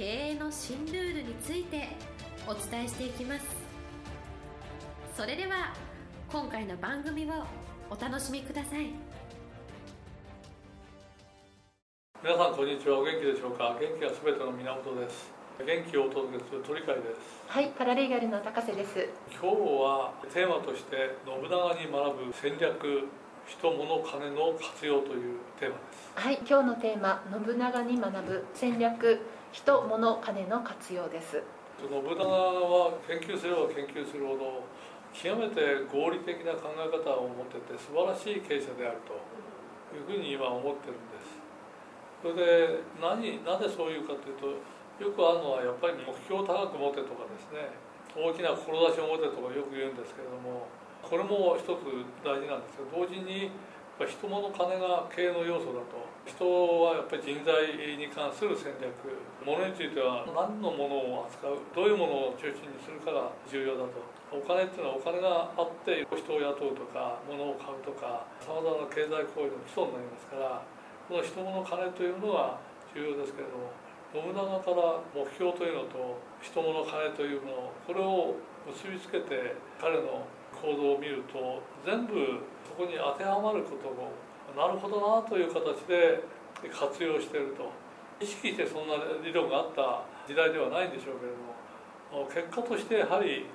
[0.00, 1.90] 経営の新ルールについて
[2.48, 3.44] お伝えしていきます。
[5.14, 5.74] それでは
[6.32, 7.44] 今回の番組を
[7.90, 8.94] お楽しみください。
[12.24, 13.00] 皆さんこんにちは。
[13.00, 13.76] お元気でしょうか？
[13.78, 15.30] 元気がすべての源です。
[15.58, 17.44] 元気をお届けする鳥飼です。
[17.48, 19.06] はい、パラリーガルの高瀬です。
[19.30, 19.46] 今日
[19.84, 20.96] はテーマとして
[21.26, 23.04] 信長に学ぶ戦略
[23.46, 26.10] 人物金の活用というテーマです。
[26.14, 29.20] はい、今日のテーマ、信長に学ぶ戦略、
[29.52, 31.42] 人、物、金の活用です。
[31.80, 34.60] 信長は研究すれば研究するほど
[35.16, 39.16] 極めて合理的な考え方を持ってて素晴らしい経営者であると
[39.96, 41.40] いうふうに今思ってるんです
[42.20, 44.60] それで何なぜそういうかというと
[45.00, 47.72] よくあるのはやっぱり目標を高く持てとかですね
[48.12, 50.68] 大きな志を持てとかよく言うんですけれども
[51.00, 51.80] これも一つ
[52.20, 53.48] 大事なんですけど同時に
[54.00, 56.08] ぱ人物金が経営の要素だと。
[56.24, 57.68] 人はやっぱり人材
[58.00, 58.88] に関する戦略
[59.44, 64.00] 物については何のものを扱うどういうものを中心にするかが重要だと。
[64.32, 70.62] お金っていうのはお金があって人を雇うとか物を買うとかさまざまな経済行為の基礎になりますから
[71.10, 72.62] この人物金というのが
[72.94, 73.74] 重要ですけれども
[74.14, 78.38] 信長から目標というのと人物金というものこれを
[78.70, 80.22] 結びつけて彼の
[80.54, 82.14] 行動を見ると全部
[82.70, 84.14] そこに当てはまることを
[84.54, 86.22] なるほどなという形で
[86.70, 87.90] 活用してると。
[88.20, 93.48] 意識してそんな理論があった時代ではないんでしょうけれども結果としてやはり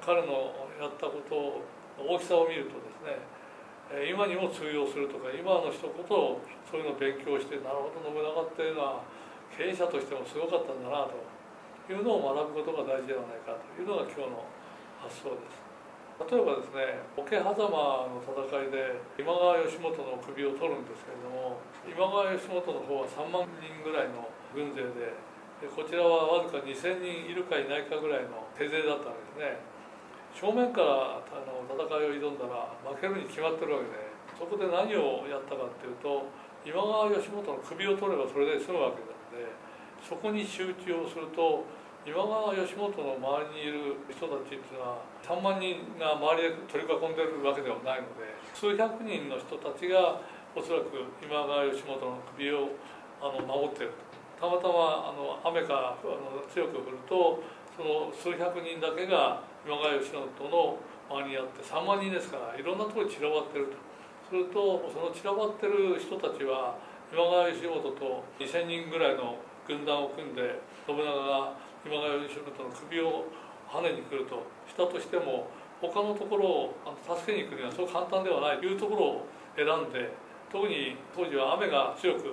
[0.00, 1.60] 彼のやったこと
[2.00, 9.04] の大きさを見るとですね今にも通用するとか今の人こそそういうのを勉強してなるほど信長っていうのは
[9.52, 14.48] 経営者としてもすごかったんだなというのを学ぶことが大事ではないかというのが今日の
[15.04, 15.65] 発想です。
[16.16, 24.24] 例えばですね桶狭間の戦いで今川義元の首を取るんですけれども今川義元の方は3万人ぐらいの
[24.56, 25.12] 軍勢で
[25.60, 29.76] でこちらはわずか2000人いるかいないかぐらいの手勢だったわけですね。
[30.36, 36.28] 正面からあの戦いを挑んだら負けるに決まってるわけでそこで何をやったかっていうと
[36.60, 39.48] 今川義元の首を取ればそれで済むわけだで
[40.04, 41.64] そこに集中をすると
[42.06, 50.22] 今川義元の周りにいる人たちっていうのは3万人が周りで取り囲んでるわけではないので数百人の人たちが
[50.54, 52.78] おそらく今川義元の首を
[53.18, 54.06] あの守ってると。
[54.38, 57.42] たまたまあの雨があの強く降ると
[57.74, 60.78] その数百人だけが今川義元の
[61.10, 63.86] 周りにあって3万人ですからいろんなところに散らばってると。
[64.26, 66.74] するとその散らばってる人たちは
[67.10, 71.54] 今川義元と2,000人ぐらいの軍団を組んで信長が
[71.86, 73.30] 今川義元の首を
[73.70, 75.46] 跳ねに来るとしたとしても
[75.80, 76.74] 他のところを
[77.06, 80.10] 助けに行くにはそう簡単ではないというところを選んで
[80.50, 82.26] 特に当時は雨が強く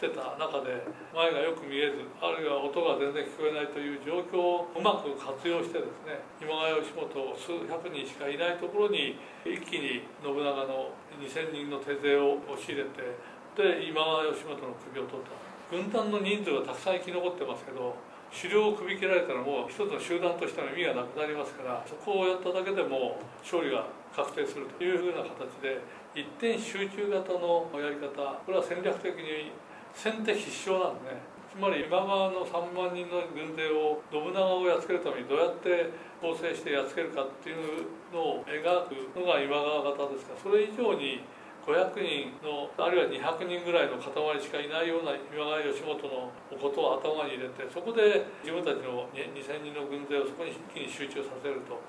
[0.00, 0.80] 降ってた中で
[1.12, 13.04] 前がよく見えずあるいは音が全然聞こえないという状況をうまく活用してですね今川義元数百人しかいないところに一気に信長の2,000人の手勢を押し入れて
[13.52, 15.54] で今川義元の首を取った。
[15.70, 17.96] 軍団の人数はたくさん生き残ってますけど
[18.34, 25.78] 狩猟を首切られたらもう一つの集団としての意味がなくなりますからそこをやっただけでも勝利が確定するというふうな形で
[26.14, 28.10] 一点集中型のやり方
[28.42, 29.54] これは戦略的に
[29.94, 31.34] 先手必勝なんでね。
[31.54, 35.86] つまり今川の3万人の軍勢を信長をやっつけるためにどうやって
[36.20, 38.58] 構成してやっつけるかっていうのを描
[38.90, 41.22] くのが今川型ですからそれ以上に
[41.64, 51.80] 500人のあるいは200人ぐらいの塊しかいないような今川義元のことを頭に入れてそこで自分たちの2,000人の軍勢をそこに一気に集中させると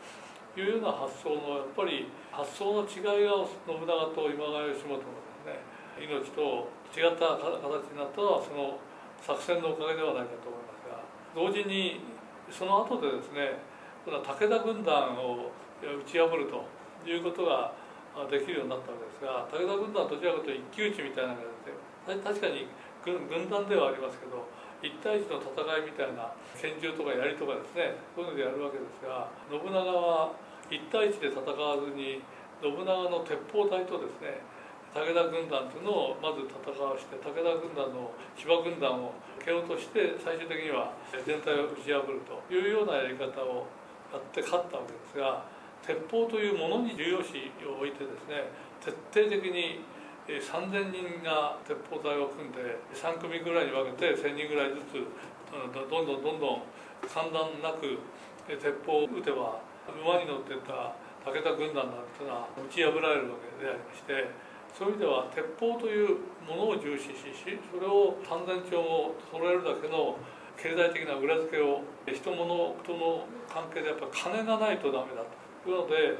[0.55, 5.59] いうような発想のやっぱり発想の違いが信長と今川義元のですね
[5.99, 8.79] 命と違った形になったのはその
[9.19, 11.03] 作戦のおかげではないかと思いますが
[11.35, 11.99] 同時に
[12.47, 13.59] その後でですね
[14.07, 15.51] 武田軍団を
[15.83, 16.63] 打ち破ると
[17.03, 17.73] いうことが
[18.31, 22.71] できるようになったわけですが武田軍団はどちらかというと一騎打ちみたいな感じで確かに
[23.03, 24.47] 軍団ではありますけど
[24.79, 25.51] 1対1の戦
[25.83, 30.31] いみたいな拳銃とか槍とかですねそういうのでやるわけですが信長は
[30.71, 32.21] 1対1で戦わずに
[32.63, 34.41] 信長の鉄砲隊とですね
[34.95, 39.11] 武田軍団というのをまず戦わして武田軍団の騎馬軍団を
[39.43, 40.95] 蹴落として最終的には
[41.27, 43.67] 全体を打ち破るというようなやり方を
[44.13, 45.43] やって勝ったわけですが
[45.85, 48.49] 鉄砲というものに重要視を置いてですね
[48.81, 49.85] 徹底的に
[50.25, 55.05] 3000人が鉄砲隊を組んで3組ぐらいに分けて1000人ぐらいずつ
[55.53, 56.61] どんどんどんどん
[57.05, 58.01] 間断なく
[58.49, 64.29] 鉄砲を撃てば馬に乗ってた武田軍団なんていうのは打ち破られるわけでありまして
[64.73, 66.17] そういう意味では鉄砲という
[66.49, 67.29] ものを重視し
[67.69, 70.17] それを丹前町を揃えるだけの
[70.57, 75.44] 経済的な裏付けを人物との関係でやっぱ金がないとダメだと。
[75.69, 76.17] ので、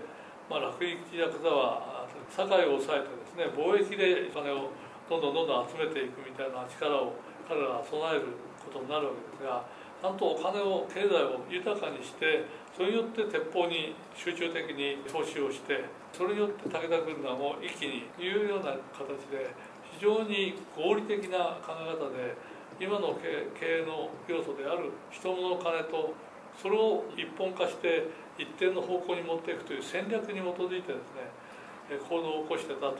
[0.49, 4.71] まあ、楽一ヤクザは堺を抑えてですね貿易でお金を
[5.09, 7.13] どんどんどんどん集めていくみたいな力を
[7.47, 8.33] 彼らは備える
[8.65, 9.61] ことになるわけですが
[10.01, 12.45] ちゃんとお金を経済を豊かにして
[12.75, 19.49] それによって鉄砲に集中的に投資をしてそれによって武田軍団も一気にというような形で
[19.97, 22.35] 非常に合理的な考え方で
[22.79, 26.13] 今の経営の要素である人物金と
[26.61, 28.07] それを一本化して
[28.37, 32.97] 一定の方向に持っていくという戦略に基づいてですね行動を起こしてたと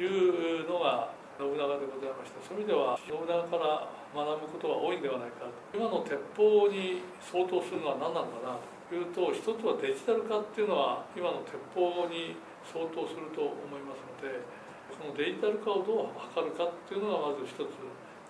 [0.00, 12.34] いうのが信長でございましてそういう意味では信長から学ぶことが多いんではないか今の鉄砲に相当するのは何なのかなというと一つはデジタル化っていうのは今の鉄砲に
[12.66, 14.42] 相当すると思いますので
[14.90, 17.70] そのデジタル化をどう図るかっていうのがまず一つ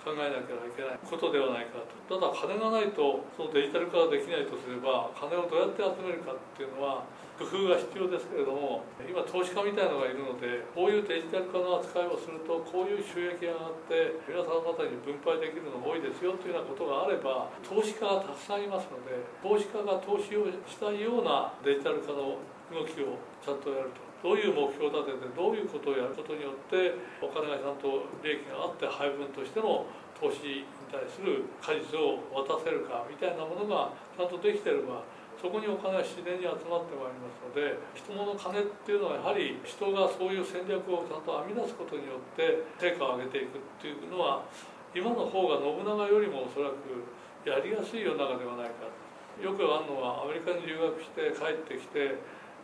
[0.09, 2.17] 考えなきゃいけないことではないかと。
[2.17, 7.05] ただ金がないとそのデジタル化ができないとすれば金をどうやって集めるかっていうのは
[7.37, 24.09] 工夫が必要ですけれども今投資家みたいのがいるのでこういうデジタル化の扱いをするとこういう収益が上がって皆さん方に分配できるのが多いですよというようなことがあれば投資家がたくさんいますので投資家が投資をしたようなデジタル化の動きをちゃんとやると。
[24.19, 29.87] どういう目標を立ててどういうことをやることによってお金がちゃんと利益があって配分としての
[30.19, 35.07] 投資に対する果実を渡せるかみたいなものがちゃんとできてれば
[35.39, 44.43] そこにお金は自然に集まってまいりますので人物金っていうのはやはり人がそういう戦略をちゃんと編み出すことによって成果を上げていくっていうのは
[44.91, 47.07] 今の方が信長よりもおそらく
[47.47, 48.91] やりやすい世の中ではないか
[49.39, 52.19] よくあるのはアメリカに留学して帰ってきて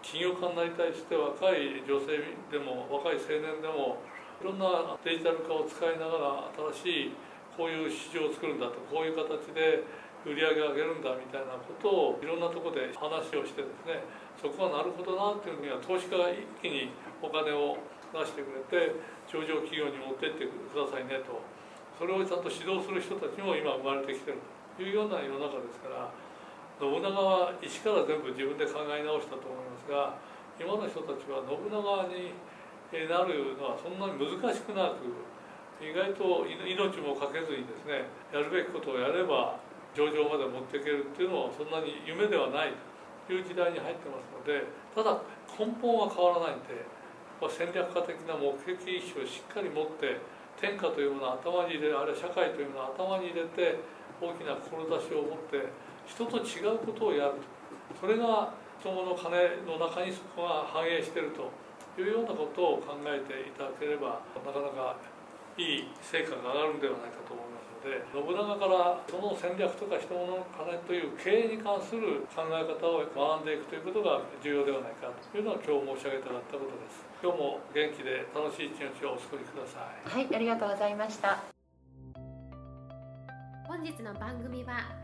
[0.05, 2.21] 起業家になりたいして若い女性
[2.53, 4.05] でも若い青年でも
[4.39, 7.17] いろんなデジタル化を使いながら新しい
[7.57, 9.81] こういう市場を作るんだとこういう形で
[10.29, 14.05] 売り上げを上げるんだみたいなことをいろんなところで話をしてですね
[14.37, 16.93] そこはなるほどなっていうふうには投資家が一気に
[17.25, 17.81] お金を
[18.13, 18.93] 出してくれて
[19.25, 21.41] 上場企業に持ってってくださいねと。
[21.99, 24.39] それをちゃんと指導する人たちも今生まれてきてる
[24.77, 26.11] というような世の中ですから
[26.81, 30.19] 信長は一から全部自分で考え直したと思いますが
[30.59, 32.35] 今の人たちは信長に
[33.11, 35.07] なるのはそんなに難しくなく
[35.83, 39.59] 意外と命もかけずにですねやるべきことをやれば
[39.95, 42.75] 上場まで持っていけるっていうのはそんなに夢ではない
[43.27, 45.23] という時代に入ってますのでただ
[45.59, 46.87] 根本は変わらないんで
[47.51, 50.19] 戦略家的な目的意識をしっかり持って
[50.61, 53.79] 天下というものを頭に入れるあるいは社会というものを頭に入れて
[54.23, 55.67] 大きな志を持って
[56.07, 57.55] 人と違うことをやると
[58.01, 61.49] それが人の金の中にそこが反映していると
[62.01, 64.97] いうようなことを考えていただければなかなか
[65.57, 67.65] いい成果が上がるんではないかと思います。
[67.85, 81.45] で信長からその戦略とか人物の金という経営に関する考え方を学んでいくということが重要ではないかというのは今日申し上げたかったことです今日も元気で楽しい一日をお過ごしくださいはいありがとうございました
[83.69, 85.04] 本日の番組は